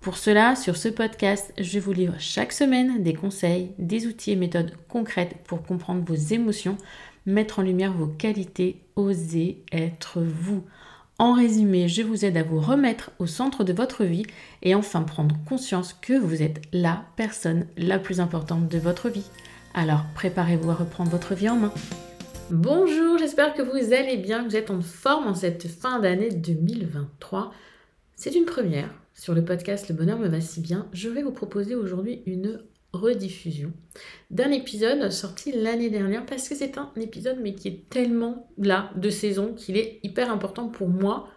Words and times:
Pour 0.00 0.16
cela, 0.16 0.56
sur 0.56 0.78
ce 0.78 0.88
podcast, 0.88 1.52
je 1.58 1.78
vous 1.78 1.92
livre 1.92 2.14
chaque 2.18 2.52
semaine 2.52 3.02
des 3.02 3.12
conseils, 3.12 3.72
des 3.78 4.06
outils 4.06 4.30
et 4.30 4.36
méthodes 4.36 4.72
concrètes 4.88 5.36
pour 5.44 5.62
comprendre 5.62 6.02
vos 6.06 6.14
émotions, 6.14 6.78
mettre 7.26 7.58
en 7.58 7.62
lumière 7.62 7.92
vos 7.92 8.06
qualités, 8.06 8.80
oser 8.96 9.62
être 9.72 10.22
vous. 10.22 10.64
En 11.18 11.34
résumé, 11.34 11.86
je 11.86 12.00
vous 12.00 12.24
aide 12.24 12.38
à 12.38 12.42
vous 12.42 12.60
remettre 12.60 13.10
au 13.18 13.26
centre 13.26 13.62
de 13.62 13.74
votre 13.74 14.04
vie 14.04 14.24
et 14.62 14.74
enfin 14.74 15.02
prendre 15.02 15.36
conscience 15.46 15.92
que 15.92 16.18
vous 16.18 16.42
êtes 16.42 16.62
la 16.72 17.04
personne 17.16 17.66
la 17.76 17.98
plus 17.98 18.20
importante 18.20 18.68
de 18.68 18.78
votre 18.78 19.10
vie. 19.10 19.28
Alors 19.74 20.06
préparez-vous 20.14 20.70
à 20.70 20.74
reprendre 20.76 21.10
votre 21.10 21.34
vie 21.34 21.50
en 21.50 21.56
main. 21.56 21.74
Bonjour, 22.48 23.18
j'espère 23.18 23.52
que 23.52 23.60
vous 23.60 23.92
allez 23.92 24.16
bien, 24.16 24.42
que 24.42 24.48
vous 24.48 24.56
êtes 24.56 24.70
en 24.70 24.80
forme 24.80 25.26
en 25.26 25.34
cette 25.34 25.68
fin 25.68 26.00
d'année 26.00 26.30
2023. 26.30 27.52
C'est 28.16 28.34
une 28.34 28.46
première 28.46 28.88
sur 29.14 29.34
le 29.34 29.44
podcast 29.44 29.88
Le 29.88 29.94
bonheur 29.94 30.18
me 30.18 30.28
va 30.28 30.40
si 30.40 30.60
bien, 30.60 30.88
je 30.92 31.08
vais 31.08 31.22
vous 31.22 31.32
proposer 31.32 31.74
aujourd'hui 31.74 32.22
une 32.26 32.62
rediffusion 32.92 33.72
d'un 34.30 34.50
épisode 34.50 35.10
sorti 35.10 35.52
l'année 35.52 35.90
dernière 35.90 36.26
parce 36.26 36.48
que 36.48 36.54
c'est 36.54 36.76
un 36.76 36.90
épisode 37.00 37.38
mais 37.40 37.54
qui 37.54 37.68
est 37.68 37.88
tellement 37.88 38.50
là 38.58 38.90
de 38.96 39.10
saison 39.10 39.54
qu'il 39.54 39.76
est 39.76 40.00
hyper 40.02 40.30
important 40.30 40.68
pour 40.68 40.88
moi 40.88 41.28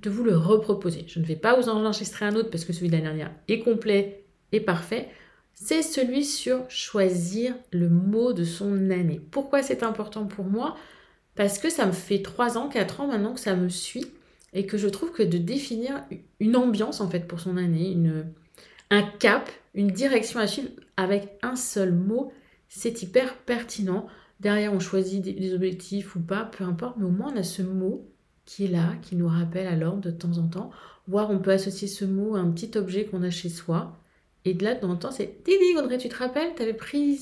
de 0.00 0.10
vous 0.10 0.24
le 0.24 0.36
reproposer. 0.36 1.04
Je 1.06 1.20
ne 1.20 1.24
vais 1.24 1.36
pas 1.36 1.54
vous 1.54 1.68
en 1.68 1.84
enregistrer 1.84 2.24
un 2.24 2.34
autre 2.34 2.50
parce 2.50 2.64
que 2.64 2.72
celui 2.72 2.88
de 2.88 2.92
l'année 2.92 3.04
dernière 3.04 3.32
est 3.48 3.60
complet 3.60 4.24
et 4.52 4.60
parfait. 4.60 5.08
C'est 5.54 5.82
celui 5.82 6.24
sur 6.24 6.68
choisir 6.70 7.54
le 7.70 7.88
mot 7.88 8.32
de 8.32 8.44
son 8.44 8.90
année. 8.90 9.20
Pourquoi 9.30 9.62
c'est 9.62 9.82
important 9.82 10.26
pour 10.26 10.46
moi? 10.46 10.76
Parce 11.34 11.58
que 11.58 11.70
ça 11.70 11.86
me 11.86 11.92
fait 11.92 12.20
3 12.20 12.58
ans, 12.58 12.68
4 12.68 13.00
ans 13.00 13.06
maintenant 13.06 13.34
que 13.34 13.40
ça 13.40 13.54
me 13.54 13.68
suit 13.68 14.06
et 14.52 14.66
que 14.66 14.76
je 14.76 14.88
trouve 14.88 15.12
que 15.12 15.22
de 15.22 15.38
définir 15.38 16.04
une 16.40 16.56
ambiance 16.56 17.00
en 17.00 17.08
fait 17.08 17.26
pour 17.26 17.40
son 17.40 17.56
année, 17.56 17.90
une, 17.90 18.26
un 18.90 19.02
cap, 19.02 19.50
une 19.74 19.90
direction 19.90 20.40
à 20.40 20.46
suivre 20.46 20.68
avec 20.96 21.38
un 21.42 21.56
seul 21.56 21.92
mot, 21.92 22.32
c'est 22.68 23.02
hyper 23.02 23.36
pertinent. 23.38 24.06
Derrière, 24.40 24.72
on 24.72 24.80
choisit 24.80 25.22
des, 25.22 25.54
objectifs 25.54 26.16
ou 26.16 26.20
pas, 26.20 26.44
peu 26.44 26.64
importe, 26.64 26.96
mais 26.98 27.06
au 27.06 27.10
moins 27.10 27.32
on 27.32 27.38
a 27.38 27.42
ce 27.42 27.62
mot 27.62 28.08
qui 28.44 28.64
est 28.64 28.68
là, 28.68 28.94
qui 29.02 29.16
nous 29.16 29.28
rappelle 29.28 29.66
à 29.66 29.76
l'ordre 29.76 30.00
de 30.00 30.10
temps 30.10 30.36
en 30.38 30.48
temps. 30.48 30.70
Voire 31.06 31.30
on 31.30 31.38
peut 31.38 31.52
associer 31.52 31.88
ce 31.88 32.04
mot 32.04 32.36
à 32.36 32.40
un 32.40 32.50
petit 32.50 32.76
objet 32.76 33.06
qu'on 33.06 33.22
a 33.22 33.30
chez 33.30 33.48
soi. 33.48 33.96
Et 34.44 34.54
de 34.54 34.64
là, 34.64 34.74
de 34.74 34.80
temps 34.80 34.90
en 34.90 34.96
temps, 34.96 35.10
c'est 35.12 35.42
Didi, 35.44 35.78
Audrey, 35.78 35.98
tu 35.98 36.08
te 36.08 36.16
rappelles, 36.16 36.54
tu 36.56 36.62
avais 36.62 36.74
pris, 36.74 37.20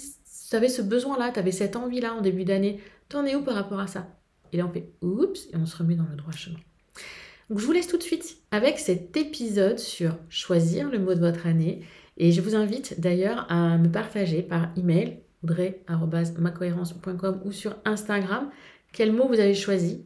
tu 0.48 0.56
avais 0.56 0.69
ce 0.69 0.80
besoin-là, 0.80 1.30
tu 1.32 1.38
avais 1.38 1.52
cette 1.52 1.76
envie-là 1.76 2.14
en 2.14 2.22
début 2.22 2.44
d'année. 2.44 2.80
T'en 3.08 3.26
es 3.26 3.34
où 3.34 3.42
par 3.42 3.54
rapport 3.54 3.80
à 3.80 3.86
ça? 3.86 4.08
Et 4.52 4.56
là, 4.56 4.66
on 4.66 4.72
fait 4.72 4.90
oups, 5.02 5.48
et 5.52 5.56
on 5.56 5.66
se 5.66 5.76
remet 5.76 5.96
dans 5.96 6.06
le 6.10 6.16
droit 6.16 6.32
chemin. 6.32 6.58
Je 7.50 7.65
vous 7.65 7.72
laisse 7.72 7.88
tout 7.88 7.99
de 7.99 8.03
suite 8.03 8.38
avec 8.53 8.78
cet 8.78 9.16
épisode 9.16 9.78
sur 9.78 10.16
choisir 10.28 10.88
le 10.88 11.00
mot 11.00 11.15
de 11.15 11.21
votre 11.21 11.47
année. 11.47 11.81
Et 12.16 12.31
je 12.33 12.41
vous 12.41 12.55
invite 12.55 13.00
d'ailleurs 13.00 13.47
à 13.50 13.77
me 13.77 13.91
partager 13.91 14.43
par 14.43 14.69
email 14.77 15.19
audrey.macohérence.com 15.43 17.41
ou 17.44 17.53
sur 17.53 17.77
Instagram 17.84 18.50
quel 18.93 19.12
mot 19.12 19.27
vous 19.27 19.41
avez 19.41 19.55
choisi, 19.55 20.05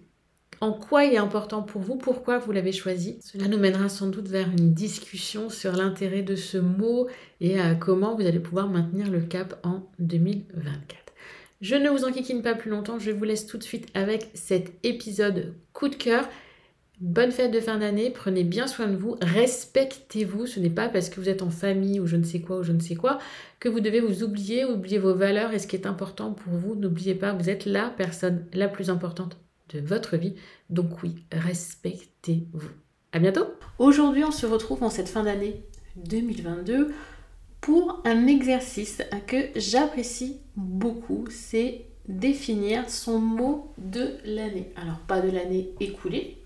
en 0.61 0.73
quoi 0.73 1.05
il 1.05 1.15
est 1.15 1.19
important 1.19 1.63
pour 1.63 1.81
vous, 1.81 1.97
pourquoi 1.97 2.39
vous 2.39 2.53
l'avez 2.53 2.73
choisi. 2.73 3.19
Cela 3.21 3.49
nous 3.49 3.59
mènera 3.59 3.89
sans 3.89 4.09
doute 4.09 4.29
vers 4.29 4.49
une 4.49 4.73
discussion 4.73 5.49
sur 5.49 5.73
l'intérêt 5.73 6.23
de 6.23 6.37
ce 6.37 6.59
mot 6.59 7.09
et 7.41 7.61
à 7.61 7.75
comment 7.75 8.15
vous 8.15 8.27
allez 8.27 8.41
pouvoir 8.41 8.69
maintenir 8.69 9.11
le 9.11 9.21
cap 9.21 9.59
en 9.65 9.83
2024. 9.99 10.85
Je 11.61 11.77
ne 11.77 11.89
vous 11.89 12.05
enquiquine 12.05 12.43
pas 12.43 12.55
plus 12.55 12.71
longtemps, 12.71 12.99
je 12.99 13.11
vous 13.11 13.25
laisse 13.25 13.47
tout 13.47 13.59
de 13.59 13.63
suite 13.63 13.89
avec 13.95 14.31
cet 14.35 14.73
épisode 14.83 15.55
coup 15.73 15.89
de 15.89 15.95
cœur. 15.95 16.29
Bonne 17.05 17.33
fête 17.33 17.51
de 17.51 17.61
fin 17.61 17.77
d'année, 17.77 18.09
prenez 18.09 18.45
bien 18.45 18.67
soin 18.67 18.87
de 18.87 18.97
vous, 18.97 19.19
respectez-vous. 19.21 20.47
Ce 20.47 20.59
n'est 20.59 20.71
pas 20.71 20.89
parce 20.89 21.11
que 21.11 21.21
vous 21.21 21.29
êtes 21.29 21.43
en 21.43 21.51
famille 21.51 22.01
ou 22.01 22.07
je 22.07 22.17
ne 22.17 22.25
sais 22.25 22.41
quoi 22.41 22.61
ou 22.61 22.63
je 22.63 22.73
ne 22.73 22.81
sais 22.81 22.95
quoi 22.95 23.19
que 23.61 23.69
vous 23.69 23.81
devez 23.81 24.01
vous 24.01 24.23
oublier, 24.23 24.65
oublier 24.65 24.97
vos 24.97 25.15
valeurs 25.15 25.53
et 25.53 25.59
ce 25.59 25.67
qui 25.67 25.77
est 25.77 25.87
important 25.87 26.33
pour 26.33 26.55
vous. 26.55 26.75
N'oubliez 26.75 27.15
pas, 27.15 27.35
vous 27.35 27.51
êtes 27.51 27.67
la 27.67 27.91
personne 27.91 28.47
la 28.55 28.69
plus 28.69 28.89
importante 28.89 29.37
de 29.69 29.81
votre 29.81 30.17
vie. 30.17 30.35
Donc 30.71 31.03
oui, 31.03 31.17
respectez-vous. 31.31 32.71
À 33.13 33.19
bientôt. 33.19 33.49
Aujourd'hui, 33.79 34.25
on 34.25 34.33
se 34.33 34.47
retrouve 34.47 34.83
en 34.83 34.89
cette 34.89 35.11
fin 35.11 35.25
d'année 35.25 35.63
2022 35.97 36.91
pour 37.61 38.01
un 38.07 38.27
exercice 38.27 39.03
que 39.27 39.49
j'apprécie 39.57 40.39
beaucoup, 40.57 41.27
c'est 41.29 41.85
définir 42.09 42.89
son 42.89 43.19
mot 43.19 43.75
de 43.77 44.13
l'année. 44.25 44.73
Alors 44.77 45.01
pas 45.01 45.21
de 45.21 45.31
l'année 45.31 45.75
écoulée, 45.81 46.44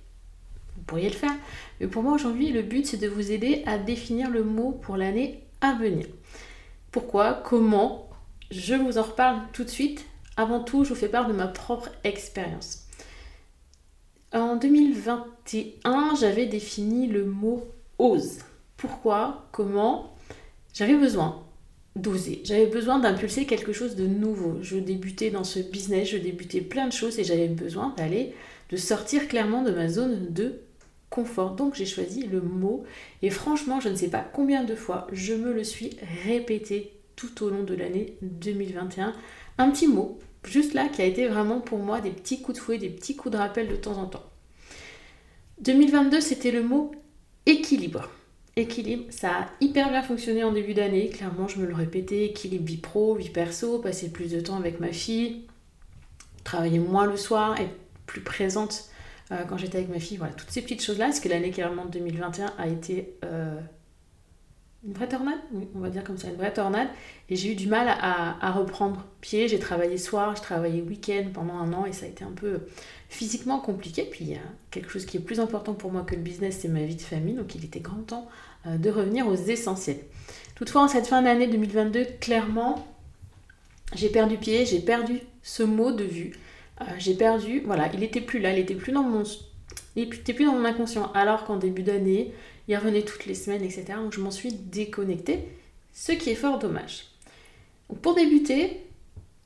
pourriez 0.88 1.08
le 1.08 1.14
faire. 1.14 1.34
Mais 1.80 1.86
pour 1.86 2.02
moi 2.02 2.14
aujourd'hui, 2.14 2.50
le 2.50 2.62
but 2.62 2.86
c'est 2.86 2.96
de 2.96 3.06
vous 3.06 3.30
aider 3.30 3.62
à 3.66 3.78
définir 3.78 4.30
le 4.30 4.42
mot 4.42 4.72
pour 4.72 4.96
l'année 4.96 5.44
à 5.60 5.74
venir. 5.74 6.06
Pourquoi? 6.90 7.34
Comment? 7.44 8.08
Je 8.50 8.74
vous 8.74 8.98
en 8.98 9.02
reparle 9.02 9.40
tout 9.52 9.64
de 9.64 9.68
suite. 9.68 10.06
Avant 10.36 10.60
tout, 10.60 10.84
je 10.84 10.90
vous 10.90 10.94
fais 10.94 11.08
part 11.08 11.28
de 11.28 11.32
ma 11.32 11.48
propre 11.48 11.90
expérience. 12.04 12.86
En 14.32 14.56
2021, 14.56 16.14
j'avais 16.18 16.46
défini 16.46 17.06
le 17.06 17.24
mot 17.24 17.66
ose. 17.98 18.38
Pourquoi? 18.76 19.48
Comment? 19.52 20.14
J'avais 20.72 20.96
besoin 20.96 21.44
d'oser. 21.96 22.40
J'avais 22.44 22.66
besoin 22.66 22.98
d'impulser 22.98 23.46
quelque 23.46 23.72
chose 23.72 23.96
de 23.96 24.06
nouveau. 24.06 24.58
Je 24.62 24.76
débutais 24.76 25.30
dans 25.30 25.44
ce 25.44 25.58
business, 25.58 26.10
je 26.10 26.18
débutais 26.18 26.60
plein 26.60 26.86
de 26.86 26.92
choses 26.92 27.18
et 27.18 27.24
j'avais 27.24 27.48
besoin 27.48 27.94
d'aller, 27.96 28.34
de 28.70 28.76
sortir 28.76 29.28
clairement 29.28 29.62
de 29.62 29.72
ma 29.72 29.88
zone 29.88 30.32
de 30.32 30.60
confort. 31.10 31.52
Donc 31.52 31.74
j'ai 31.74 31.86
choisi 31.86 32.22
le 32.22 32.40
mot 32.40 32.84
et 33.22 33.30
franchement, 33.30 33.80
je 33.80 33.88
ne 33.88 33.96
sais 33.96 34.08
pas 34.08 34.20
combien 34.32 34.64
de 34.64 34.74
fois 34.74 35.06
je 35.12 35.34
me 35.34 35.52
le 35.52 35.64
suis 35.64 35.96
répété 36.24 36.92
tout 37.16 37.44
au 37.44 37.50
long 37.50 37.62
de 37.62 37.74
l'année 37.74 38.16
2021. 38.22 39.12
Un 39.58 39.70
petit 39.70 39.88
mot, 39.88 40.18
juste 40.44 40.74
là, 40.74 40.88
qui 40.88 41.02
a 41.02 41.04
été 41.04 41.26
vraiment 41.26 41.60
pour 41.60 41.78
moi 41.78 42.00
des 42.00 42.10
petits 42.10 42.40
coups 42.40 42.58
de 42.58 42.62
fouet, 42.62 42.78
des 42.78 42.90
petits 42.90 43.16
coups 43.16 43.32
de 43.32 43.38
rappel 43.38 43.68
de 43.68 43.76
temps 43.76 43.98
en 43.98 44.06
temps. 44.06 44.24
2022, 45.60 46.20
c'était 46.20 46.52
le 46.52 46.62
mot 46.62 46.92
équilibre. 47.46 48.10
Équilibre, 48.54 49.04
ça 49.10 49.30
a 49.30 49.46
hyper 49.60 49.90
bien 49.90 50.02
fonctionné 50.02 50.44
en 50.44 50.52
début 50.52 50.74
d'année, 50.74 51.10
clairement 51.10 51.48
je 51.48 51.58
me 51.58 51.66
le 51.66 51.74
répétais, 51.74 52.26
équilibre 52.26 52.64
vie 52.64 52.76
pro, 52.76 53.14
vie 53.14 53.30
perso, 53.30 53.78
passer 53.78 54.10
plus 54.10 54.32
de 54.32 54.40
temps 54.40 54.56
avec 54.56 54.80
ma 54.80 54.92
fille, 54.92 55.46
travailler 56.44 56.80
moins 56.80 57.06
le 57.06 57.16
soir, 57.16 57.60
être 57.60 57.74
plus 58.06 58.20
présente 58.20 58.90
euh, 59.32 59.44
quand 59.48 59.56
j'étais 59.56 59.78
avec 59.78 59.90
ma 59.90 60.00
fille. 60.00 60.16
Voilà, 60.16 60.32
toutes 60.32 60.50
ces 60.50 60.62
petites 60.62 60.82
choses-là. 60.82 61.06
Parce 61.06 61.20
que 61.20 61.28
l'année 61.28 61.50
clairement 61.50 61.86
2021 61.86 62.52
a 62.58 62.66
été 62.66 63.14
euh, 63.24 63.58
une 64.86 64.92
vraie 64.92 65.08
tornade, 65.08 65.38
on 65.74 65.80
va 65.80 65.90
dire 65.90 66.04
comme 66.04 66.18
ça, 66.18 66.28
une 66.28 66.36
vraie 66.36 66.52
tornade. 66.52 66.88
Et 67.28 67.36
j'ai 67.36 67.52
eu 67.52 67.54
du 67.54 67.66
mal 67.66 67.88
à, 67.88 68.52
reprendre 68.52 69.04
pied. 69.20 69.48
J'ai 69.48 69.58
travaillé 69.58 69.98
soir, 69.98 70.36
j'ai 70.36 70.42
travaillé 70.42 70.82
week-end 70.82 71.26
pendant 71.34 71.54
un 71.54 71.72
an 71.72 71.84
et 71.84 71.92
ça 71.92 72.06
a 72.06 72.08
été 72.08 72.24
un 72.24 72.32
peu 72.32 72.60
physiquement 73.08 73.58
compliqué. 73.58 74.04
Puis 74.04 74.24
il 74.24 74.30
y 74.30 74.36
a 74.36 74.42
quelque 74.70 74.90
chose 74.90 75.04
qui 75.04 75.16
est 75.16 75.20
plus 75.20 75.40
important 75.40 75.74
pour 75.74 75.90
moi 75.90 76.02
que 76.02 76.14
le 76.14 76.22
business, 76.22 76.58
c'est 76.60 76.68
ma 76.68 76.82
vie 76.82 76.96
de 76.96 77.02
famille. 77.02 77.34
Donc 77.34 77.54
il 77.54 77.64
était 77.64 77.80
grand 77.80 78.02
temps 78.02 78.28
euh, 78.66 78.78
de 78.78 78.90
revenir 78.90 79.26
aux 79.26 79.34
essentiels. 79.34 80.00
Toutefois, 80.54 80.82
en 80.82 80.88
cette 80.88 81.06
fin 81.06 81.22
d'année 81.22 81.48
2022, 81.48 82.04
clairement, 82.20 82.86
j'ai 83.94 84.08
perdu 84.08 84.36
pied, 84.36 84.64
j'ai 84.64 84.80
perdu 84.80 85.20
ce 85.42 85.62
mot 85.62 85.92
de 85.92 86.04
vue. 86.04 86.32
Euh, 86.80 86.84
j'ai 86.98 87.14
perdu, 87.14 87.62
voilà, 87.64 87.90
il 87.92 88.02
était 88.02 88.20
plus 88.20 88.38
là, 88.38 88.52
il 88.52 88.58
était 88.58 88.74
plus 88.74 88.92
dans 88.92 89.02
mon, 89.02 89.24
il 89.96 90.14
était 90.14 90.32
plus 90.32 90.44
dans 90.44 90.54
mon 90.54 90.64
inconscient. 90.64 91.10
Alors 91.12 91.44
qu'en 91.44 91.56
début 91.56 91.82
d'année, 91.82 92.32
il 92.68 92.76
revenait 92.76 93.02
toutes 93.02 93.26
les 93.26 93.34
semaines, 93.34 93.62
etc. 93.62 93.84
Donc 93.96 94.12
je 94.12 94.20
m'en 94.20 94.30
suis 94.30 94.52
déconnectée, 94.52 95.48
ce 95.92 96.12
qui 96.12 96.30
est 96.30 96.34
fort 96.34 96.58
dommage. 96.58 97.06
pour 98.02 98.14
débuter, 98.14 98.84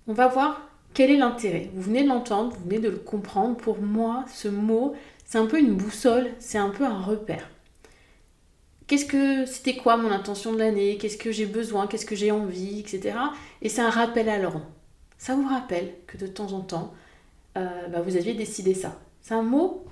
on 0.06 0.12
va 0.12 0.28
voir 0.28 0.68
Quel 0.94 1.10
est 1.10 1.16
l'intérêt 1.16 1.70
Vous 1.74 1.82
venez 1.82 2.02
de 2.02 2.08
l'entendre, 2.08 2.54
vous 2.56 2.64
venez 2.64 2.78
de 2.78 2.90
le 2.90 2.98
comprendre. 2.98 3.56
Pour 3.56 3.80
moi, 3.80 4.24
ce 4.32 4.48
mot, 4.48 4.94
c'est 5.24 5.38
un 5.38 5.46
peu 5.46 5.58
une 5.58 5.74
boussole, 5.74 6.30
c'est 6.38 6.58
un 6.58 6.70
peu 6.70 6.84
un 6.84 7.00
repère. 7.00 7.48
Qu'est-ce 8.86 9.06
que 9.06 9.46
c'était 9.46 9.76
quoi 9.76 9.96
mon 9.96 10.10
intention 10.10 10.52
de 10.52 10.58
l'année? 10.58 10.98
Qu'est-ce 10.98 11.16
que 11.16 11.32
j'ai 11.32 11.46
besoin? 11.46 11.86
Qu'est-ce 11.86 12.04
que 12.04 12.16
j'ai 12.16 12.30
envie? 12.30 12.80
Etc. 12.80 13.16
Et 13.62 13.70
c'est 13.70 13.80
un 13.80 13.88
rappel 13.88 14.28
à 14.28 14.38
l'ordre. 14.38 14.66
Ça 15.16 15.34
vous 15.34 15.48
rappelle 15.48 15.94
que 16.06 16.18
de 16.18 16.26
temps 16.26 16.52
en 16.52 16.60
temps, 16.60 16.92
euh, 17.56 17.88
bah, 17.88 18.00
vous 18.00 18.16
aviez 18.16 18.34
décidé 18.34 18.74
ça. 18.74 18.98
C'est 19.20 19.34
un 19.34 19.42
mot 19.42 19.84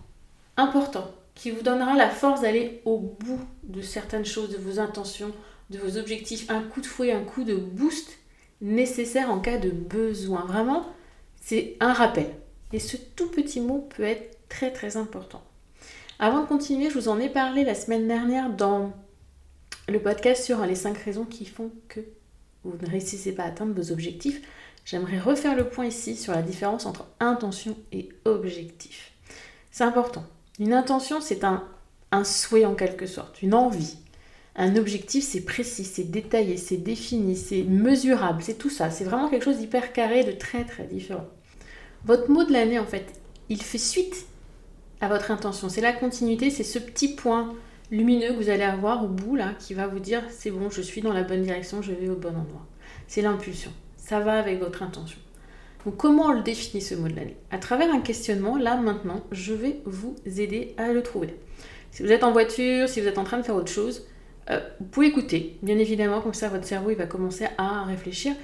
important 0.57 1.11
qui 1.35 1.51
vous 1.51 1.62
donnera 1.62 1.95
la 1.95 2.11
force 2.11 2.43
d'aller 2.43 2.83
au 2.85 2.99
bout 2.99 3.41
de 3.65 3.81
certaines 3.81 4.25
choses, 4.25 4.51
de 4.51 4.59
vos 4.59 4.79
intentions, 4.79 5.33
de 5.71 5.79
vos 5.79 5.97
objectifs. 5.97 6.51
Un 6.51 6.62
coup 6.62 6.81
de 6.81 6.87
fouet, 6.87 7.12
un 7.12 7.25
coup 7.25 7.45
de 7.45 7.55
boost 7.55 8.19
nécessaire 8.61 9.31
en 9.31 9.41
cas 9.41 9.59
de 9.59 9.71
besoin. 9.71 10.45
Vraiment, 10.45 10.87
c'est 11.41 11.77
un 11.81 11.93
rappel. 11.93 12.31
Et 12.73 12.79
ce 12.79 12.97
tout 12.97 13.29
petit 13.29 13.61
mot 13.61 13.89
peut 13.97 14.03
être 14.03 14.39
très 14.49 14.73
très 14.73 14.97
important. 14.97 15.43
Avant 16.19 16.43
de 16.43 16.47
continuer, 16.47 16.91
je 16.91 16.99
vous 16.99 17.09
en 17.09 17.19
ai 17.19 17.29
parlé 17.29 17.65
la 17.65 17.75
semaine 17.75 18.06
dernière 18.06 18.51
dans 18.51 18.93
le 19.89 19.99
podcast 20.01 20.45
sur 20.45 20.65
les 20.67 20.75
5 20.75 20.97
raisons 20.99 21.25
qui 21.25 21.47
font 21.47 21.71
que 21.89 22.01
vous 22.65 22.77
ne 22.81 22.91
réussissez 22.91 23.33
pas 23.33 23.45
à 23.45 23.49
atteindre 23.49 23.75
vos 23.75 23.93
objectifs. 23.93 24.41
J'aimerais 24.85 25.19
refaire 25.19 25.57
le 25.57 25.69
point 25.69 25.87
ici 25.87 26.17
sur 26.17 26.33
la 26.33 26.43
différence 26.43 26.87
entre 26.87 27.07
intention 27.21 27.77
et 27.93 28.09
objectif. 28.25 29.12
C'est 29.71 29.85
important. 29.85 30.25
Une 30.59 30.73
intention, 30.73 31.21
c'est 31.21 31.45
un, 31.45 31.65
souhait 32.25 32.65
en 32.65 32.75
quelque 32.75 33.07
sorte, 33.07 33.43
une 33.43 33.55
envie. 33.55 33.97
Un 34.57 34.77
objectif, 34.77 35.25
c'est 35.25 35.45
précis, 35.45 35.85
c'est 35.85 36.11
détaillé, 36.11 36.57
c'est 36.57 36.77
défini, 36.77 37.37
c'est 37.37 37.62
mesurable, 37.62 38.43
c'est 38.43 38.59
tout 38.59 38.69
ça. 38.69 38.91
C'est 38.91 39.05
vraiment 39.05 39.29
quelque 39.29 39.45
chose 39.45 39.59
d'hyper 39.59 39.93
carré, 39.93 40.25
de 40.25 40.33
très 40.33 40.65
très 40.65 40.85
différent. 40.85 41.27
Votre 42.05 42.31
mot 42.31 42.45
de 42.45 42.53
l'année, 42.53 42.79
en 42.79 42.87
fait, 42.87 43.21
il 43.49 43.63
fait 43.63 43.79
suite 43.79 44.27
à 45.01 45.09
votre 45.09 45.31
intention. 45.31 45.69
C'est 45.69 45.81
la 45.81 45.93
continuité, 45.93 46.51
c'est 46.51 46.65
ce 46.65 46.79
petit 46.79 47.15
point 47.15 47.55
lumineux 47.91 48.29
que 48.29 48.43
vous 48.43 48.51
allez 48.51 48.63
avoir 48.63 49.05
au 49.05 49.09
bout 49.09 49.37
là 49.37 49.55
qui 49.59 49.75
va 49.75 49.87
vous 49.87 49.99
dire 49.99 50.23
c'est 50.31 50.51
bon, 50.51 50.71
je 50.71 50.81
suis 50.81 51.01
dans 51.01 51.13
la 51.13 51.23
bonne 51.23 51.43
direction, 51.43 51.83
je 51.83 51.93
vais 51.93 52.09
au 52.09 52.17
bon 52.17 52.31
endroit. 52.31 52.67
C'est 53.07 53.23
l'impulsion. 53.23 53.73
Ça 53.97 54.21
va 54.21 54.39
avec 54.39 54.61
votre 54.61 54.83
intention. 54.83 55.19
Donc 55.85 55.97
comment 55.97 56.27
on 56.27 56.33
le 56.33 56.43
définit 56.43 56.83
ce 56.83 56.95
mot 56.95 57.09
de 57.09 57.17
l'année 57.17 57.37
À 57.51 57.59
travers 57.59 57.93
un 57.93 58.01
questionnement, 58.01 58.57
là 58.57 58.77
maintenant, 58.77 59.25
je 59.33 59.55
vais 59.55 59.81
vous 59.85 60.15
aider 60.27 60.75
à 60.77 60.93
le 60.93 61.03
trouver. 61.03 61.35
Si 61.91 62.03
vous 62.03 62.13
êtes 62.13 62.23
en 62.23 62.33
voiture, 62.33 62.89
si 62.89 63.01
vous 63.01 63.09
êtes 63.09 63.19
en 63.19 63.25
train 63.25 63.39
de 63.39 63.43
faire 63.43 63.57
autre 63.57 63.73
chose, 63.73 64.07
euh, 64.51 64.61
vous 64.79 64.87
pouvez 64.87 65.07
écouter, 65.07 65.59
bien 65.63 65.79
évidemment, 65.79 66.21
comme 66.21 66.35
ça 66.35 66.49
votre 66.49 66.67
cerveau 66.67 66.91
il 66.91 66.97
va 66.97 67.07
commencer 67.07 67.47
à 67.59 67.85
réfléchir. 67.85 68.35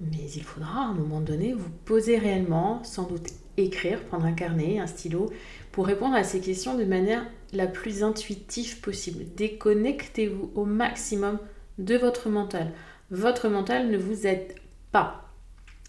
Mais 0.00 0.30
il 0.34 0.42
faudra 0.42 0.82
à 0.82 0.86
un 0.86 0.94
moment 0.94 1.20
donné 1.20 1.52
vous 1.52 1.68
poser 1.84 2.16
réellement, 2.18 2.82
sans 2.84 3.02
doute 3.02 3.28
écrire, 3.56 4.02
prendre 4.04 4.24
un 4.24 4.32
carnet, 4.32 4.78
un 4.78 4.86
stylo, 4.86 5.30
pour 5.72 5.86
répondre 5.86 6.14
à 6.14 6.24
ces 6.24 6.40
questions 6.40 6.76
de 6.76 6.84
manière 6.84 7.26
la 7.52 7.66
plus 7.66 8.02
intuitive 8.02 8.80
possible. 8.80 9.24
Déconnectez-vous 9.36 10.52
au 10.54 10.64
maximum 10.64 11.38
de 11.78 11.96
votre 11.96 12.28
mental. 12.28 12.72
Votre 13.10 13.48
mental 13.48 13.90
ne 13.90 13.98
vous 13.98 14.26
aide 14.26 14.54
pas. 14.92 15.28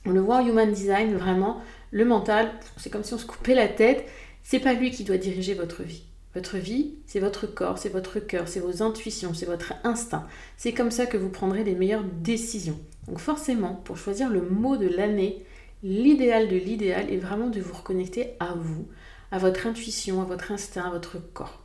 On 0.05 0.11
le 0.11 0.21
voit 0.21 0.37
en 0.37 0.47
Human 0.47 0.71
Design, 0.71 1.15
vraiment, 1.15 1.61
le 1.91 2.05
mental, 2.05 2.51
c'est 2.77 2.89
comme 2.89 3.03
si 3.03 3.13
on 3.13 3.17
se 3.17 3.25
coupait 3.25 3.53
la 3.53 3.67
tête. 3.67 4.05
C'est 4.43 4.59
pas 4.59 4.73
lui 4.73 4.91
qui 4.91 5.03
doit 5.03 5.17
diriger 5.17 5.53
votre 5.53 5.83
vie. 5.83 6.03
Votre 6.33 6.57
vie, 6.57 6.95
c'est 7.05 7.19
votre 7.19 7.45
corps, 7.45 7.77
c'est 7.77 7.89
votre 7.89 8.19
cœur, 8.19 8.47
c'est 8.47 8.61
vos 8.61 8.81
intuitions, 8.81 9.33
c'est 9.33 9.45
votre 9.45 9.73
instinct. 9.83 10.25
C'est 10.55 10.71
comme 10.71 10.89
ça 10.89 11.05
que 11.05 11.17
vous 11.17 11.29
prendrez 11.29 11.63
les 11.63 11.75
meilleures 11.75 12.05
décisions. 12.05 12.79
Donc 13.07 13.19
forcément, 13.19 13.75
pour 13.75 13.97
choisir 13.97 14.29
le 14.29 14.41
mot 14.41 14.77
de 14.77 14.87
l'année, 14.87 15.43
l'idéal 15.83 16.47
de 16.47 16.55
l'idéal 16.55 17.11
est 17.11 17.17
vraiment 17.17 17.49
de 17.49 17.59
vous 17.59 17.73
reconnecter 17.73 18.35
à 18.39 18.53
vous, 18.55 18.87
à 19.31 19.37
votre 19.37 19.65
intuition, 19.65 20.21
à 20.21 20.25
votre 20.25 20.51
instinct, 20.51 20.87
à 20.87 20.91
votre 20.91 21.17
corps. 21.33 21.63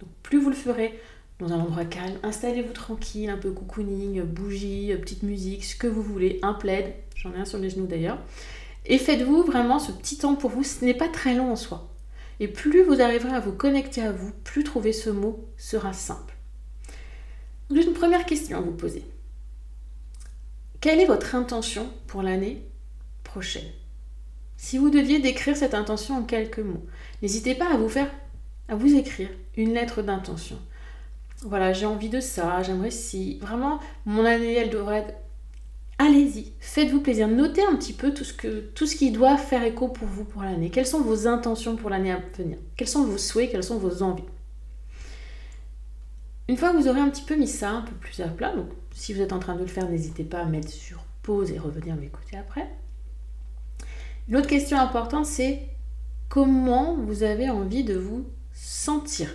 Donc 0.00 0.10
plus 0.22 0.38
vous 0.38 0.50
le 0.50 0.56
ferez 0.56 0.98
dans 1.38 1.52
un 1.52 1.58
endroit 1.58 1.84
calme, 1.84 2.18
installez-vous 2.22 2.72
tranquille, 2.72 3.28
un 3.28 3.36
peu 3.36 3.50
cocooning, 3.50 4.22
bougie, 4.22 4.94
petite 5.00 5.22
musique, 5.22 5.64
ce 5.64 5.76
que 5.76 5.86
vous 5.86 6.02
voulez, 6.02 6.38
un 6.42 6.54
plaid, 6.54 6.94
j'en 7.14 7.32
ai 7.34 7.38
un 7.38 7.44
sur 7.44 7.58
les 7.58 7.68
genoux 7.68 7.86
d'ailleurs, 7.86 8.18
et 8.86 8.98
faites-vous 8.98 9.42
vraiment 9.42 9.78
ce 9.78 9.92
petit 9.92 10.16
temps 10.16 10.34
pour 10.34 10.50
vous, 10.50 10.62
ce 10.62 10.84
n'est 10.84 10.94
pas 10.94 11.08
très 11.08 11.34
long 11.34 11.52
en 11.52 11.56
soi. 11.56 11.92
Et 12.40 12.48
plus 12.48 12.82
vous 12.82 13.00
arriverez 13.00 13.34
à 13.34 13.40
vous 13.40 13.52
connecter 13.52 14.02
à 14.02 14.12
vous, 14.12 14.30
plus 14.44 14.64
trouver 14.64 14.92
ce 14.92 15.10
mot 15.10 15.48
sera 15.56 15.92
simple. 15.92 16.34
Une 17.70 17.92
première 17.92 18.26
question 18.26 18.58
à 18.58 18.60
vous 18.60 18.72
poser. 18.72 19.04
Quelle 20.80 21.00
est 21.00 21.06
votre 21.06 21.34
intention 21.34 21.88
pour 22.06 22.22
l'année 22.22 22.62
prochaine? 23.24 23.68
Si 24.56 24.78
vous 24.78 24.90
deviez 24.90 25.18
décrire 25.18 25.56
cette 25.56 25.74
intention 25.74 26.16
en 26.18 26.22
quelques 26.22 26.58
mots, 26.58 26.84
n'hésitez 27.22 27.54
pas 27.54 27.72
à 27.72 27.76
vous 27.76 27.88
faire, 27.88 28.10
à 28.68 28.74
vous 28.74 28.94
écrire 28.94 29.28
une 29.56 29.74
lettre 29.74 30.02
d'intention. 30.02 30.58
Voilà, 31.42 31.72
j'ai 31.72 31.86
envie 31.86 32.08
de 32.08 32.20
ça, 32.20 32.62
j'aimerais 32.62 32.90
si. 32.90 33.38
Vraiment, 33.38 33.78
mon 34.06 34.24
année, 34.24 34.54
elle 34.54 34.70
devrait 34.70 34.98
être 34.98 35.14
allez-y, 35.98 36.52
faites-vous 36.60 37.00
plaisir, 37.00 37.28
notez 37.28 37.64
un 37.64 37.76
petit 37.76 37.92
peu 37.92 38.12
tout 38.12 38.24
ce, 38.24 38.32
tout 38.74 38.86
ce 38.86 38.96
qui 38.96 39.10
doit 39.10 39.36
faire 39.36 39.62
écho 39.62 39.88
pour 39.88 40.06
vous 40.08 40.24
pour 40.24 40.42
l'année. 40.42 40.70
Quelles 40.70 40.86
sont 40.86 41.00
vos 41.00 41.26
intentions 41.26 41.76
pour 41.76 41.90
l'année 41.90 42.12
à 42.12 42.20
venir? 42.36 42.58
Quels 42.76 42.88
sont 42.88 43.04
vos 43.04 43.18
souhaits? 43.18 43.50
Quelles 43.50 43.64
sont 43.64 43.78
vos 43.78 44.02
envies? 44.02 44.24
Une 46.48 46.56
fois 46.56 46.72
que 46.72 46.76
vous 46.76 46.88
aurez 46.88 47.00
un 47.00 47.08
petit 47.08 47.24
peu 47.24 47.34
mis 47.34 47.48
ça 47.48 47.70
un 47.70 47.82
peu 47.82 47.94
plus 47.94 48.20
à 48.20 48.28
plat, 48.28 48.54
donc 48.54 48.68
si 48.92 49.12
vous 49.12 49.20
êtes 49.20 49.32
en 49.32 49.38
train 49.38 49.54
de 49.54 49.60
le 49.60 49.66
faire, 49.66 49.88
n'hésitez 49.88 50.24
pas 50.24 50.40
à 50.40 50.44
mettre 50.44 50.68
sur 50.68 51.04
pause 51.22 51.50
et 51.50 51.58
revenir 51.58 51.96
m'écouter 51.96 52.36
après. 52.36 52.68
Une 54.28 54.36
autre 54.36 54.48
question 54.48 54.78
importante, 54.78 55.26
c'est 55.26 55.68
comment 56.28 56.96
vous 56.96 57.22
avez 57.22 57.48
envie 57.48 57.84
de 57.84 57.96
vous 57.96 58.28
sentir 58.52 59.28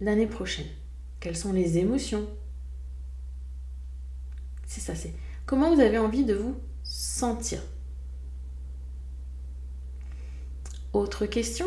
l'année 0.00 0.26
prochaine? 0.26 0.66
Quelles 1.20 1.36
sont 1.36 1.52
les 1.52 1.76
émotions? 1.76 2.26
C'est 4.64 4.80
ça, 4.80 4.94
c'est 4.94 5.12
comment 5.44 5.74
vous 5.74 5.80
avez 5.80 5.98
envie 5.98 6.24
de 6.24 6.34
vous 6.34 6.56
sentir? 6.84 7.60
Autre 10.94 11.26
question? 11.26 11.66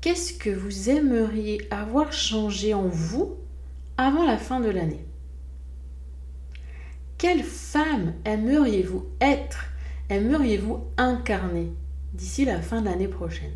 Qu'est-ce 0.00 0.32
que 0.32 0.48
vous 0.48 0.88
aimeriez 0.88 1.68
avoir 1.70 2.10
changé 2.10 2.72
en 2.72 2.88
vous 2.88 3.36
avant 3.98 4.24
la 4.24 4.38
fin 4.38 4.60
de 4.60 4.70
l'année? 4.70 5.04
Quelle 7.18 7.42
femme 7.44 8.14
aimeriez-vous 8.24 9.04
être? 9.20 9.69
Aimeriez-vous 10.10 10.84
incarner 10.98 11.72
d'ici 12.12 12.44
la 12.44 12.60
fin 12.60 12.82
de 12.82 12.86
l'année 12.86 13.08
prochaine? 13.08 13.52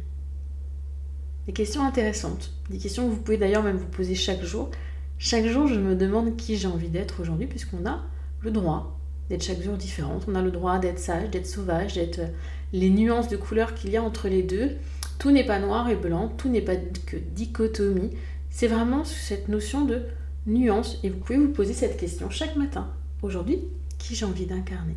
Des 1.46 1.52
questions 1.52 1.84
intéressantes, 1.84 2.52
des 2.70 2.78
questions 2.78 3.06
que 3.06 3.14
vous 3.14 3.20
pouvez 3.20 3.36
d'ailleurs 3.36 3.62
même 3.62 3.76
vous 3.76 3.88
poser 3.88 4.14
chaque 4.14 4.42
jour 4.42 4.70
chaque 5.18 5.46
jour, 5.46 5.66
je 5.68 5.78
me 5.78 5.94
demande 5.94 6.36
qui 6.36 6.56
j'ai 6.56 6.66
envie 6.66 6.88
d'être 6.88 7.20
aujourd'hui, 7.20 7.46
puisqu'on 7.46 7.86
a 7.86 8.02
le 8.42 8.50
droit 8.50 8.98
d'être 9.30 9.42
chaque 9.42 9.62
jour 9.62 9.76
différente. 9.76 10.24
On 10.28 10.34
a 10.34 10.42
le 10.42 10.50
droit 10.50 10.78
d'être 10.78 10.98
sage, 10.98 11.30
d'être 11.30 11.46
sauvage, 11.46 11.94
d'être 11.94 12.18
euh, 12.18 12.28
les 12.72 12.90
nuances 12.90 13.28
de 13.28 13.36
couleurs 13.36 13.74
qu'il 13.74 13.90
y 13.90 13.96
a 13.96 14.02
entre 14.02 14.28
les 14.28 14.42
deux. 14.42 14.72
Tout 15.18 15.30
n'est 15.30 15.46
pas 15.46 15.60
noir 15.60 15.88
et 15.88 15.96
blanc, 15.96 16.28
tout 16.36 16.48
n'est 16.48 16.60
pas 16.60 16.76
que 16.76 17.16
dichotomie. 17.16 18.10
C'est 18.50 18.66
vraiment 18.66 19.04
cette 19.04 19.48
notion 19.48 19.84
de 19.84 20.02
nuance. 20.46 20.98
Et 21.02 21.10
vous 21.10 21.18
pouvez 21.18 21.38
vous 21.38 21.52
poser 21.52 21.72
cette 21.72 21.96
question 21.96 22.28
chaque 22.28 22.56
matin. 22.56 22.90
Aujourd'hui, 23.22 23.60
qui 23.98 24.14
j'ai 24.14 24.26
envie 24.26 24.46
d'incarner? 24.46 24.96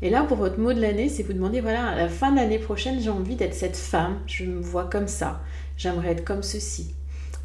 Et 0.00 0.10
là, 0.10 0.22
pour 0.22 0.36
votre 0.36 0.60
mot 0.60 0.72
de 0.72 0.80
l'année, 0.80 1.08
c'est 1.08 1.24
vous 1.24 1.32
demander, 1.32 1.60
voilà, 1.60 1.88
à 1.88 1.96
la 1.96 2.08
fin 2.08 2.30
de 2.30 2.36
l'année 2.36 2.58
prochaine, 2.58 3.00
j'ai 3.00 3.10
envie 3.10 3.34
d'être 3.34 3.54
cette 3.54 3.76
femme. 3.76 4.18
Je 4.26 4.44
me 4.44 4.60
vois 4.60 4.84
comme 4.84 5.08
ça. 5.08 5.42
J'aimerais 5.76 6.12
être 6.12 6.24
comme 6.24 6.42
ceci. 6.42 6.94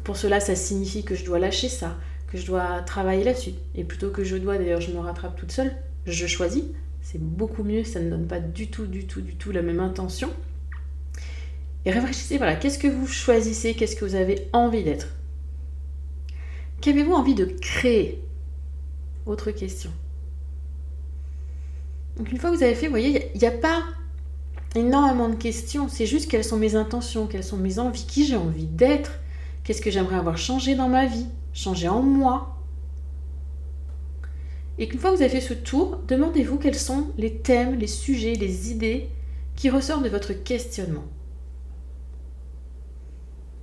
Pour 0.04 0.16
cela, 0.16 0.38
ça 0.38 0.54
signifie 0.54 1.04
que 1.04 1.14
je 1.14 1.24
dois 1.24 1.38
lâcher 1.38 1.68
ça, 1.68 1.96
que 2.30 2.38
je 2.38 2.46
dois 2.46 2.82
travailler 2.82 3.24
là-dessus. 3.24 3.54
Et 3.74 3.84
plutôt 3.84 4.10
que 4.10 4.22
je 4.22 4.36
dois, 4.36 4.58
d'ailleurs, 4.58 4.80
je 4.80 4.92
me 4.92 4.98
rattrape 4.98 5.36
toute 5.36 5.50
seule, 5.50 5.74
je 6.06 6.26
choisis. 6.26 6.64
C'est 7.02 7.20
beaucoup 7.20 7.64
mieux, 7.64 7.84
ça 7.84 8.00
ne 8.00 8.10
donne 8.10 8.26
pas 8.26 8.40
du 8.40 8.68
tout, 8.68 8.86
du 8.86 9.06
tout, 9.06 9.20
du 9.20 9.34
tout 9.34 9.50
la 9.50 9.62
même 9.62 9.80
intention. 9.80 10.30
Et 11.84 11.90
réfléchissez, 11.90 12.38
voilà, 12.38 12.56
qu'est-ce 12.56 12.78
que 12.78 12.88
vous 12.88 13.06
choisissez, 13.06 13.74
qu'est-ce 13.74 13.96
que 13.96 14.04
vous 14.04 14.14
avez 14.14 14.48
envie 14.52 14.84
d'être? 14.84 15.08
Qu'avez-vous 16.80 17.12
envie 17.12 17.34
de 17.34 17.44
créer? 17.44 18.22
Autre 19.26 19.50
question. 19.50 19.90
Donc 22.16 22.30
une 22.30 22.38
fois 22.38 22.50
que 22.50 22.56
vous 22.56 22.62
avez 22.62 22.74
fait, 22.74 22.86
vous 22.86 22.92
voyez, 22.92 23.30
il 23.34 23.40
n'y 23.40 23.46
a, 23.46 23.50
pas 23.50 23.82
énormément 24.74 25.28
de 25.28 25.34
questions, 25.34 25.88
c'est 25.88 26.06
juste 26.06 26.30
quelles 26.30 26.44
sont 26.44 26.56
mes 26.56 26.76
intentions, 26.76 27.26
quelles 27.26 27.44
sont 27.44 27.56
mes 27.56 27.78
envies, 27.78 28.06
qui 28.06 28.24
j'ai 28.26 28.36
envie 28.36 28.66
d'être, 28.66 29.20
Qu'est-ce 29.64 29.80
que 29.80 29.90
j'aimerais 29.90 30.16
avoir 30.16 30.36
changé 30.36 30.74
dans 30.74 30.90
ma 30.90 31.06
vie, 31.06 31.26
changé 31.54 31.88
en 31.88 32.02
moi 32.02 32.58
Et 34.76 34.86
qu'une 34.86 35.00
fois 35.00 35.10
que 35.10 35.16
vous 35.16 35.22
avez 35.22 35.30
fait 35.30 35.40
ce 35.40 35.54
tour, 35.54 36.00
demandez-vous 36.06 36.58
quels 36.58 36.74
sont 36.74 37.08
les 37.16 37.38
thèmes, 37.38 37.78
les 37.78 37.86
sujets, 37.86 38.34
les 38.34 38.70
idées 38.70 39.08
qui 39.56 39.70
ressortent 39.70 40.04
de 40.04 40.10
votre 40.10 40.34
questionnement. 40.34 41.06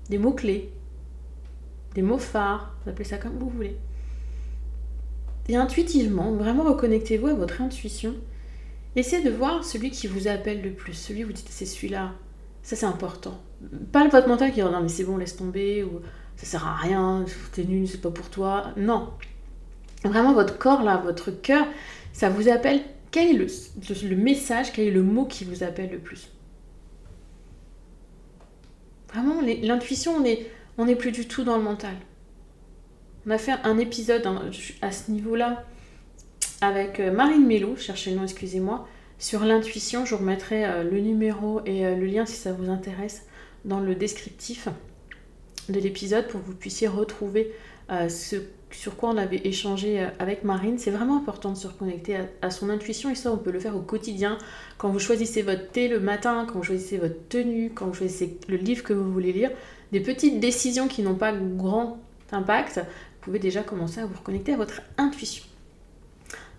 Des 0.09 0.17
mots-clés, 0.17 0.71
des 1.93 2.01
mots 2.01 2.17
phares, 2.17 2.75
vous 2.83 2.89
appelez 2.89 3.07
ça 3.07 3.17
comme 3.17 3.37
vous 3.37 3.49
voulez. 3.49 3.77
Et 5.49 5.55
intuitivement, 5.55 6.31
vraiment 6.31 6.63
reconnectez-vous 6.63 7.27
à 7.27 7.35
votre 7.35 7.61
intuition 7.61 8.15
Essayez 8.95 9.23
de 9.23 9.29
voir 9.29 9.63
celui 9.63 9.89
qui 9.89 10.07
vous 10.07 10.27
appelle 10.27 10.61
le 10.61 10.71
plus, 10.71 10.93
celui 10.93 11.23
où 11.23 11.27
vous 11.27 11.33
dites 11.33 11.47
c'est 11.49 11.65
celui-là. 11.65 12.13
Ça 12.61 12.75
c'est 12.75 12.85
important. 12.85 13.41
Pas 13.91 14.07
votre 14.07 14.27
mental 14.27 14.49
qui 14.49 14.55
dit 14.55 14.61
non 14.61 14.81
mais 14.81 14.89
c'est 14.89 15.03
bon 15.03 15.17
laisse 15.17 15.37
tomber 15.37 15.83
ou 15.83 16.01
ça 16.35 16.45
sert 16.45 16.67
à 16.67 16.75
rien, 16.75 17.25
t'es 17.53 17.63
nul, 17.63 17.87
c'est 17.87 18.01
pas 18.01 18.11
pour 18.11 18.29
toi. 18.29 18.73
Non. 18.77 19.11
Vraiment 20.03 20.33
votre 20.33 20.57
corps 20.57 20.83
là, 20.83 20.97
votre 20.97 21.31
cœur, 21.31 21.65
ça 22.11 22.29
vous 22.29 22.49
appelle. 22.49 22.81
Quel 23.11 23.35
est 23.35 24.03
le, 24.03 24.15
message, 24.15 24.71
quel 24.71 24.87
est 24.87 24.91
le 24.91 25.03
mot 25.03 25.25
qui 25.25 25.43
vous 25.43 25.63
appelle 25.63 25.91
le 25.91 25.99
plus? 25.99 26.29
Vraiment, 29.09 29.41
l'intuition, 29.41 30.23
on 30.77 30.85
n'est 30.85 30.95
plus 30.95 31.11
du 31.11 31.27
tout 31.27 31.43
dans 31.43 31.57
le 31.57 31.63
mental. 31.63 31.95
On 33.27 33.31
a 33.31 33.37
fait 33.37 33.51
un 33.65 33.77
épisode 33.77 34.25
hein, 34.25 34.49
à 34.81 34.93
ce 34.93 35.11
niveau-là 35.11 35.65
avec 36.61 36.99
euh, 36.99 37.11
Marine 37.11 37.45
Mélou, 37.45 37.75
cherchez 37.75 38.11
le 38.11 38.17
nom, 38.17 38.23
excusez-moi, 38.23 38.87
sur 39.17 39.43
l'intuition. 39.43 40.05
Je 40.05 40.11
vous 40.15 40.21
remettrai 40.21 40.65
euh, 40.65 40.83
le 40.83 41.01
numéro 41.01 41.61
et 41.65 41.85
euh, 41.85 41.95
le 41.95 42.05
lien 42.05 42.25
si 42.25 42.35
ça 42.35 42.53
vous 42.53 42.69
intéresse 42.69 43.25
dans 43.65 43.79
le 43.79 43.95
descriptif 43.95 44.69
de 45.69 45.79
l'épisode 45.79 46.27
pour 46.27 46.41
que 46.41 46.45
vous 46.47 46.55
puissiez 46.55 46.87
retrouver 46.87 47.51
ce 48.09 48.37
sur 48.71 48.95
quoi 48.95 49.09
on 49.09 49.17
avait 49.17 49.41
échangé 49.43 50.07
avec 50.17 50.45
Marine. 50.45 50.79
C'est 50.79 50.91
vraiment 50.91 51.17
important 51.17 51.51
de 51.51 51.57
se 51.57 51.67
reconnecter 51.67 52.17
à, 52.41 52.49
son 52.49 52.69
intuition 52.69 53.09
et 53.09 53.15
ça 53.15 53.31
on 53.31 53.37
peut 53.37 53.51
le 53.51 53.59
faire 53.59 53.75
au 53.75 53.81
quotidien. 53.81 54.37
Quand 54.77 54.89
vous 54.89 54.97
choisissez 54.97 55.41
votre 55.41 55.69
thé 55.69 55.89
le 55.89 55.99
matin, 55.99 56.47
quand 56.47 56.57
vous 56.57 56.63
choisissez 56.63 56.97
votre 56.97 57.27
tenue, 57.27 57.71
quand 57.75 57.87
vous 57.87 57.93
choisissez 57.93 58.39
le 58.47 58.55
livre 58.55 58.83
que 58.83 58.93
vous 58.93 59.11
voulez 59.11 59.33
lire, 59.33 59.51
des 59.91 59.99
petites 59.99 60.39
décisions 60.39 60.87
qui 60.87 61.03
n'ont 61.03 61.15
pas 61.15 61.33
grand 61.33 61.99
impact, 62.31 62.77
vous 62.77 63.19
pouvez 63.21 63.39
déjà 63.39 63.61
commencer 63.61 63.99
à 63.99 64.05
vous 64.05 64.17
reconnecter 64.17 64.53
à 64.53 64.57
votre 64.57 64.81
intuition. 64.97 65.43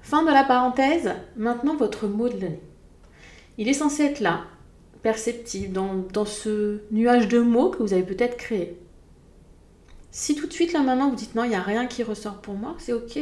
Fin 0.03 0.25
de 0.25 0.31
la 0.31 0.45
parenthèse, 0.45 1.13
maintenant 1.37 1.77
votre 1.77 2.09
mot 2.09 2.29
de 2.29 2.35
l'année. 2.35 2.61
Il 3.57 3.69
est 3.69 3.73
censé 3.73 4.03
être 4.03 4.21
là, 4.21 4.45
perceptible, 5.03 5.73
dans, 5.73 6.25
ce 6.25 6.81
nuage 6.91 7.29
de 7.29 7.41
mots 7.41 7.71
que 7.71 7.83
vous 7.83 7.93
avez 7.93 8.03
peut-être 8.03 8.37
créé. 8.37 8.77
Si 10.11 10.35
tout 10.35 10.47
de 10.47 10.53
suite, 10.53 10.73
là 10.73 10.81
maintenant, 10.81 11.09
vous 11.09 11.17
dites 11.17 11.35
non, 11.35 11.45
il 11.45 11.51
n'y 11.51 11.55
a 11.55 11.63
rien 11.63 11.87
qui 11.87 12.03
ressort 12.03 12.41
pour 12.41 12.55
moi, 12.55 12.75
c'est 12.79 12.93
ok. 12.93 13.19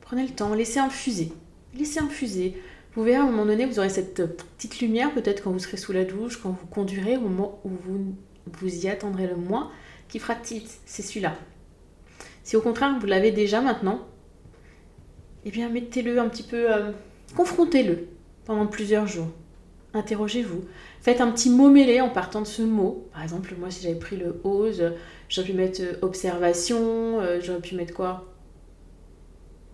Prenez 0.00 0.22
le 0.22 0.32
temps, 0.32 0.54
laissez 0.54 0.78
infuser. 0.78 1.32
Laissez 1.76 2.00
infuser. 2.00 2.56
Vous 2.94 3.02
verrez 3.02 3.18
à 3.18 3.22
un 3.22 3.30
moment 3.30 3.46
donné, 3.46 3.66
vous 3.66 3.78
aurez 3.78 3.88
cette 3.88 4.22
petite 4.24 4.80
lumière, 4.80 5.12
peut-être 5.12 5.42
quand 5.42 5.50
vous 5.50 5.58
serez 5.58 5.76
sous 5.78 5.92
la 5.92 6.04
douche, 6.04 6.40
quand 6.40 6.50
vous 6.50 6.66
conduirez, 6.66 7.16
au 7.16 7.22
moment 7.22 7.60
où 7.64 7.70
vous, 7.70 8.14
vous 8.46 8.86
y 8.86 8.88
attendrez 8.88 9.26
le 9.26 9.36
moins, 9.36 9.70
qui 10.08 10.18
fera 10.18 10.34
titre, 10.34 10.70
c'est 10.86 11.02
celui-là. 11.02 11.34
Si 12.44 12.56
au 12.56 12.60
contraire, 12.60 12.96
vous 13.00 13.06
l'avez 13.06 13.30
déjà 13.30 13.60
maintenant, 13.60 14.06
eh 15.44 15.50
bien 15.50 15.68
mettez-le 15.68 16.18
un 16.18 16.28
petit 16.28 16.42
peu, 16.42 16.72
euh, 16.72 16.92
confrontez-le 17.36 18.06
pendant 18.44 18.66
plusieurs 18.66 19.06
jours. 19.06 19.28
Interrogez-vous. 19.94 20.64
Faites 21.00 21.20
un 21.20 21.30
petit 21.30 21.50
mot 21.50 21.68
mêlé 21.68 22.00
en 22.00 22.08
partant 22.08 22.40
de 22.40 22.46
ce 22.46 22.62
mot. 22.62 23.08
Par 23.12 23.22
exemple, 23.22 23.54
moi, 23.58 23.70
si 23.70 23.82
j'avais 23.82 23.98
pris 23.98 24.16
le 24.16 24.40
ose, 24.44 24.92
j'aurais 25.28 25.46
pu 25.48 25.52
mettre 25.52 25.82
euh, 25.82 25.94
observation, 26.02 27.20
euh, 27.20 27.40
j'aurais 27.42 27.60
pu 27.60 27.74
mettre 27.74 27.92
quoi? 27.92 28.24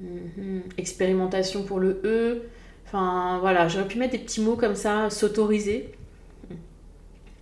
Mhm. 0.00 0.62
Expérimentation 0.76 1.62
pour 1.62 1.78
le 1.78 2.00
E. 2.04 2.42
Enfin, 2.86 3.38
voilà, 3.40 3.68
j'aurais 3.68 3.86
pu 3.86 3.98
mettre 3.98 4.12
des 4.12 4.18
petits 4.18 4.40
mots 4.40 4.56
comme 4.56 4.74
ça, 4.74 5.10
s'autoriser, 5.10 5.92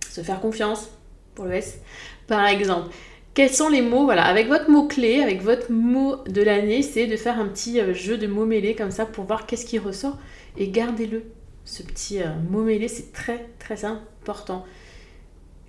se 0.09 0.21
faire 0.21 0.41
confiance 0.41 0.89
pour 1.35 1.45
le 1.45 1.53
S, 1.53 1.79
par 2.27 2.45
exemple. 2.47 2.89
Quels 3.37 3.53
sont 3.53 3.69
les 3.69 3.83
mots 3.83 4.05
Voilà, 4.05 4.25
avec 4.25 4.47
votre 4.47 4.67
mot-clé, 4.67 5.21
avec 5.21 5.43
votre 5.43 5.71
mot 5.71 6.23
de 6.23 6.41
l'année, 6.41 6.81
c'est 6.81 7.05
de 7.05 7.15
faire 7.15 7.39
un 7.39 7.47
petit 7.47 7.79
euh, 7.79 7.93
jeu 7.93 8.17
de 8.17 8.25
mots 8.25 8.47
mêlés 8.47 8.73
comme 8.73 8.89
ça 8.89 9.05
pour 9.05 9.25
voir 9.25 9.45
qu'est-ce 9.45 9.67
qui 9.67 9.77
ressort 9.77 10.17
et 10.57 10.69
gardez-le. 10.69 11.21
Ce 11.63 11.83
petit 11.83 12.19
euh, 12.19 12.33
mot 12.49 12.63
mêlé, 12.63 12.87
c'est 12.87 13.13
très 13.13 13.47
très 13.59 13.85
important. 13.85 14.65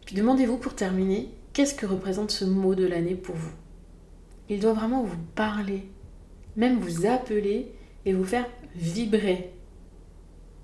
Puis 0.06 0.16
demandez-vous 0.16 0.56
pour 0.56 0.76
terminer, 0.76 1.28
qu'est-ce 1.52 1.74
que 1.74 1.84
représente 1.84 2.30
ce 2.30 2.46
mot 2.46 2.74
de 2.74 2.86
l'année 2.86 3.14
pour 3.14 3.34
vous? 3.34 3.52
Il 4.48 4.60
doit 4.60 4.72
vraiment 4.72 5.02
vous 5.02 5.18
parler, 5.34 5.82
même 6.56 6.78
vous 6.78 7.04
appeler 7.04 7.70
et 8.06 8.14
vous 8.14 8.24
faire 8.24 8.46
vibrer. 8.76 9.50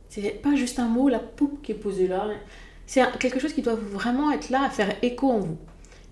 C'est 0.08 0.40
pas 0.40 0.54
juste 0.54 0.78
un 0.78 0.88
mot, 0.88 1.10
la 1.10 1.18
poupe 1.18 1.60
qui 1.60 1.72
est 1.72 1.74
posée 1.74 2.08
là. 2.08 2.30
C'est 2.86 3.02
quelque 3.18 3.40
chose 3.40 3.52
qui 3.52 3.60
doit 3.60 3.74
vraiment 3.74 4.32
être 4.32 4.48
là 4.48 4.62
à 4.64 4.70
faire 4.70 4.96
écho 5.02 5.30
en 5.30 5.40
vous. 5.40 5.58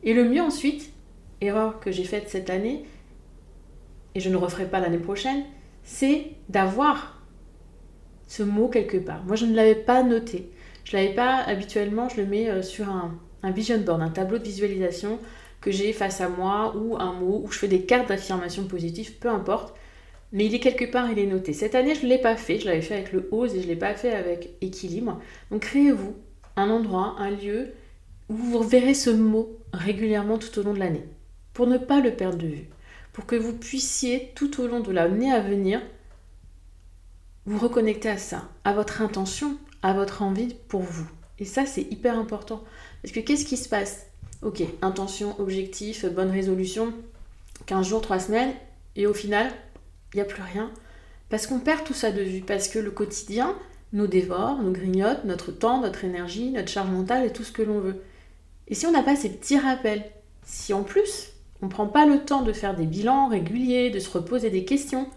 Et 0.03 0.15
le 0.15 0.29
mieux 0.29 0.43
ensuite, 0.43 0.93
erreur 1.41 1.81
que 1.81 1.91
j'ai 1.91 2.05
faite 2.05 2.29
cette 2.29 2.51
année, 2.51 2.85
et 4.15 4.21
je 4.21 4.29
ne 4.29 4.37
referai 4.37 4.67
pas 4.67 4.81
l'année 4.81 4.99
prochaine, 4.99 5.45
c'est 5.85 6.27
d'avoir 6.49 7.23
ce 8.27 8.43
mot 8.43 8.69
quelque 8.69 8.97
part. 8.97 9.25
Moi, 9.25 9.37
je 9.37 9.47
ne 9.47 9.55
l'avais 9.55 9.75
pas 9.75 10.03
noté. 10.03 10.51
Je 10.85 10.97
l'avais 10.97 11.15
pas 11.15 11.37
habituellement, 11.37 12.09
je 12.09 12.21
le 12.21 12.27
mets 12.27 12.49
euh, 12.49 12.63
sur 12.63 12.89
un, 12.89 13.19
vision 13.51 13.79
board, 13.79 14.03
un 14.03 14.11
tableau 14.11 14.39
de 14.39 14.45
visualisation 14.45 15.19
que 15.61 15.71
j'ai 15.71 15.93
face 15.93 16.21
à 16.21 16.29
moi, 16.29 16.75
ou 16.77 16.97
un 16.97 17.13
mot, 17.13 17.43
où 17.45 17.53
je 17.53 17.59
fais 17.59 17.69
des 17.69 17.83
cartes 17.83 18.09
d'affirmation 18.09 18.65
positive, 18.65 19.19
peu 19.19 19.29
importe. 19.29 19.75
Mais 20.33 20.47
il 20.47 20.55
est 20.55 20.61
quelque 20.61 20.91
part, 20.91 21.11
il 21.11 21.19
est 21.19 21.27
noté. 21.27 21.53
Cette 21.53 21.75
année, 21.75 21.95
je 21.95 22.05
ne 22.05 22.09
l'ai 22.09 22.19
pas 22.19 22.37
fait. 22.37 22.59
Je 22.59 22.67
l'avais 22.67 22.81
fait 22.81 22.95
avec 22.95 23.13
le 23.13 23.29
ose 23.31 23.55
et 23.55 23.61
je 23.61 23.67
ne 23.67 23.73
l'ai 23.73 23.79
pas 23.79 23.95
fait 23.95 24.13
avec 24.13 24.51
équilibre. 24.61 25.21
Donc 25.51 25.63
créez-vous 25.63 26.17
un 26.57 26.71
endroit, 26.71 27.15
un 27.19 27.31
lieu 27.31 27.73
vous 28.33 28.63
verrez 28.63 28.95
ce 28.95 29.11
mot 29.11 29.59
régulièrement 29.73 30.39
tout 30.39 30.59
au 30.59 30.63
long 30.63 30.75
de 30.75 30.79
l'année, 30.79 31.07
pour 31.53 31.67
ne 31.67 31.79
pas 31.79 32.01
le 32.01 32.15
perdre 32.15 32.39
de 32.39 32.47
vue, 32.47 32.69
pour 33.13 33.27
que 33.27 33.37
vous 33.37 33.53
puissiez 33.53 34.33
tout 34.35 34.61
au 34.61 34.67
long 34.67 34.81
de 34.81 34.93
l'année 34.93 35.33
à 35.33 35.41
venir 35.41 35.81
vous 37.45 37.59
reconnecter 37.59 38.09
à 38.09 38.19
ça, 38.19 38.49
à 38.65 38.73
votre 38.73 39.03
intention, 39.03 39.59
à 39.83 39.93
votre 39.93 40.23
envie 40.23 40.55
pour 40.69 40.81
vous. 40.81 41.09
Et 41.39 41.45
ça, 41.45 41.67
c'est 41.67 41.83
hyper 41.83 42.17
important. 42.17 42.63
Parce 43.03 43.13
que 43.13 43.21
qu'est-ce 43.21 43.45
qui 43.45 43.57
se 43.57 43.69
passe? 43.69 44.07
Ok, 44.43 44.63
intention, 44.81 45.39
objectif, 45.41 46.07
bonne 46.07 46.31
résolution, 46.31 46.95
15 47.67 47.87
jours, 47.89 48.01
3 48.01 48.21
semaines, 48.21 48.55
et 48.97 49.07
au 49.07 49.15
final, 49.15 49.51
il 50.13 50.19
n'y 50.19 50.23
a 50.23 50.27
plus 50.27 50.43
rien. 50.43 50.71
Parce 51.29 51.47
qu'on 51.47 51.59
perd 51.59 51.85
tout 51.85 51.95
ça 51.95 52.13
de 52.13 52.23
vue, 52.23 52.43
parce 52.43 52.69
que 52.69 52.79
le 52.79 52.91
quotidien 52.91 53.57
nous 53.93 54.07
dévore, 54.07 54.63
nous 54.63 54.73
grignote 54.73 55.25
notre 55.25 55.51
temps, 55.51 55.81
notre 55.81 56.05
énergie, 56.05 56.51
notre 56.51 56.69
charge 56.69 56.91
mentale 56.91 57.27
et 57.27 57.33
tout 57.33 57.45
ce 57.45 57.53
que 57.53 57.63
l'on 57.63 57.81
veut. 57.81 58.03
Et 58.73 58.75
si 58.75 58.87
on 58.87 58.91
n'a 58.91 59.03
pas 59.03 59.17
ces 59.17 59.29
petits 59.29 59.59
rappels, 59.59 60.03
si 60.45 60.73
en 60.73 60.83
plus 60.83 61.35
on 61.61 61.67
ne 61.67 61.71
prend 61.71 61.87
pas 61.87 62.07
le 62.07 62.25
temps 62.25 62.41
de 62.41 62.55
faire 62.55 62.75
des 62.75 62.87
bilans 62.87 63.29
réguliers, 63.29 63.91
de 63.91 63.99
se 63.99 64.09
reposer 64.09 64.49
des 64.49 64.65
questions, 64.65 65.11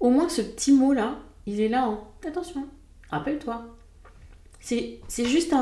au 0.00 0.08
moins 0.08 0.30
ce 0.30 0.40
petit 0.40 0.72
mot-là, 0.72 1.18
il 1.44 1.60
est 1.60 1.68
là 1.68 1.90
en 1.90 2.08
attention, 2.26 2.66
rappelle-toi. 3.10 3.66
C'est 4.60 5.02
juste 5.26 5.52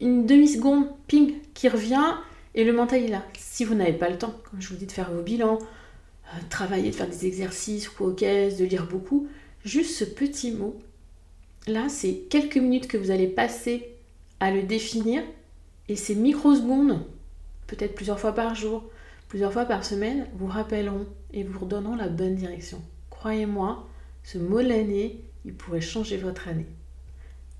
une 0.00 0.24
demi-seconde 0.24 0.86
ping 1.08 1.34
qui 1.52 1.68
revient 1.68 2.14
et 2.54 2.64
le 2.64 2.72
mental 2.72 3.02
est 3.02 3.08
là. 3.08 3.22
Si 3.36 3.66
vous 3.66 3.74
n'avez 3.74 3.92
pas 3.92 4.08
le 4.08 4.16
temps, 4.16 4.32
comme 4.50 4.62
je 4.62 4.70
vous 4.70 4.76
dis, 4.76 4.86
de 4.86 4.92
faire 4.92 5.12
vos 5.12 5.20
bilans, 5.20 5.58
euh, 5.58 6.38
travailler, 6.48 6.88
de 6.88 6.96
faire 6.96 7.06
des 7.06 7.26
exercices 7.26 7.90
ou 7.90 8.04
aux 8.04 8.12
de 8.12 8.64
lire 8.64 8.86
beaucoup, 8.86 9.28
juste 9.62 9.94
ce 9.94 10.04
petit 10.04 10.52
mot, 10.52 10.74
là, 11.66 11.90
c'est 11.90 12.22
quelques 12.30 12.56
minutes 12.56 12.88
que 12.88 12.96
vous 12.96 13.10
allez 13.10 13.28
passer 13.28 13.94
à 14.40 14.50
le 14.50 14.62
définir 14.62 15.22
et 15.88 15.96
ces 15.96 16.14
microsecondes, 16.14 17.04
peut-être 17.66 17.94
plusieurs 17.94 18.20
fois 18.20 18.34
par 18.34 18.54
jour, 18.54 18.84
plusieurs 19.28 19.52
fois 19.52 19.64
par 19.64 19.84
semaine, 19.84 20.26
vous 20.34 20.46
rappelleront 20.46 21.06
et 21.32 21.42
vous 21.42 21.58
redonneront 21.58 21.96
la 21.96 22.08
bonne 22.08 22.34
direction. 22.34 22.80
Croyez-moi, 23.10 23.88
ce 24.22 24.38
mot 24.38 24.62
de 24.62 24.68
l'année, 24.68 25.20
il 25.44 25.54
pourrait 25.54 25.80
changer 25.80 26.16
votre 26.16 26.48
année. 26.48 26.66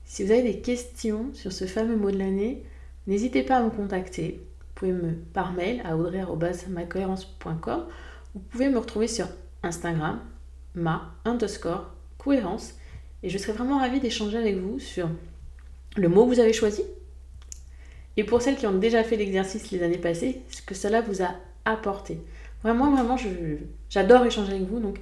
Si 0.05 0.25
vous 0.25 0.33
avez 0.33 0.43
des 0.43 0.61
questions 0.61 1.33
sur 1.33 1.53
ce 1.53 1.65
fameux 1.65 1.97
mot 1.97 2.11
de 2.11 2.19
l'année, 2.19 2.65
n'hésitez 3.07 3.43
pas 3.43 3.57
à 3.57 3.63
me 3.63 3.71
contacter. 3.71 4.41
Vous 4.61 4.67
pouvez 4.75 4.93
me 4.93 5.13
par 5.15 5.53
mail 5.53 5.81
à 5.85 5.97
audrey.macohérence.com. 5.97 7.87
Vous 8.35 8.41
pouvez 8.41 8.69
me 8.69 8.79
retrouver 8.79 9.09
sur 9.09 9.29
Instagram, 9.63 10.21
ma 10.75 11.15
underscore 11.25 11.93
cohérence. 12.19 12.75
Et 13.23 13.29
je 13.29 13.39
serai 13.39 13.53
vraiment 13.53 13.79
ravie 13.79 14.01
d'échanger 14.01 14.37
avec 14.37 14.59
vous 14.59 14.79
sur 14.79 15.09
le 15.97 16.09
mot 16.09 16.25
que 16.25 16.35
vous 16.35 16.41
avez 16.41 16.53
choisi, 16.53 16.83
et 18.17 18.25
pour 18.25 18.43
celles 18.43 18.57
qui 18.57 18.67
ont 18.67 18.79
déjà 18.79 19.03
fait 19.05 19.17
l'exercice 19.17 19.71
les 19.71 19.83
années 19.83 19.99
passées, 19.99 20.43
ce 20.51 20.63
que 20.63 20.75
cela 20.75 21.01
vous 21.01 21.23
a 21.23 21.35
apporté. 21.65 22.21
Vraiment, 22.63 22.95
vraiment, 22.95 23.17
j'adore 23.89 24.25
échanger 24.25 24.53
avec 24.53 24.69
vous, 24.69 24.81
donc 24.81 25.01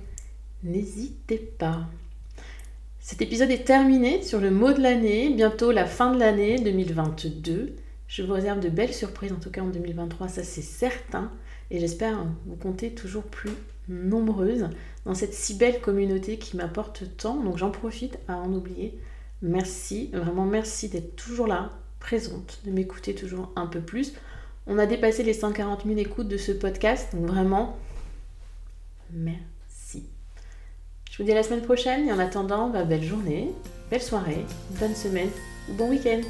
n'hésitez 0.62 1.38
pas. 1.38 1.86
Cet 3.00 3.22
épisode 3.22 3.50
est 3.50 3.64
terminé 3.64 4.22
sur 4.22 4.40
le 4.40 4.50
mot 4.50 4.72
de 4.72 4.80
l'année, 4.80 5.30
bientôt 5.30 5.72
la 5.72 5.86
fin 5.86 6.14
de 6.14 6.18
l'année 6.20 6.58
2022. 6.58 7.74
Je 8.06 8.22
vous 8.22 8.32
réserve 8.32 8.60
de 8.60 8.68
belles 8.68 8.92
surprises, 8.92 9.32
en 9.32 9.38
tout 9.38 9.50
cas 9.50 9.62
en 9.62 9.68
2023, 9.68 10.28
ça 10.28 10.42
c'est 10.42 10.62
certain. 10.62 11.30
Et 11.70 11.80
j'espère 11.80 12.26
vous 12.46 12.56
compter 12.56 12.92
toujours 12.92 13.24
plus 13.24 13.52
nombreuses 13.88 14.68
dans 15.04 15.14
cette 15.14 15.34
si 15.34 15.54
belle 15.54 15.80
communauté 15.80 16.38
qui 16.38 16.56
m'apporte 16.56 17.04
tant. 17.16 17.36
Donc 17.42 17.56
j'en 17.56 17.70
profite 17.70 18.18
à 18.28 18.36
en 18.36 18.52
oublier. 18.52 18.98
Merci, 19.42 20.10
vraiment 20.12 20.46
merci 20.46 20.88
d'être 20.88 21.16
toujours 21.16 21.46
là, 21.46 21.70
présente, 22.00 22.58
de 22.64 22.72
m'écouter 22.72 23.14
toujours 23.14 23.52
un 23.54 23.66
peu 23.66 23.80
plus. 23.80 24.14
On 24.66 24.78
a 24.78 24.86
dépassé 24.86 25.22
les 25.22 25.34
140 25.34 25.84
000 25.86 25.98
écoutes 25.98 26.28
de 26.28 26.36
ce 26.36 26.52
podcast, 26.52 27.14
donc 27.14 27.26
vraiment, 27.26 27.78
merci. 29.12 30.04
Je 31.10 31.18
vous 31.18 31.24
dis 31.24 31.32
à 31.32 31.36
la 31.36 31.42
semaine 31.42 31.62
prochaine 31.62 32.08
et 32.08 32.12
en 32.12 32.18
attendant, 32.18 32.68
bah, 32.68 32.84
belle 32.84 33.04
journée, 33.04 33.52
belle 33.90 34.02
soirée, 34.02 34.44
bonne 34.80 34.94
semaine 34.94 35.30
ou 35.68 35.74
bon 35.74 35.88
week-end 35.90 36.20